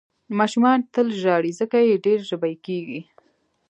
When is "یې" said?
1.87-1.95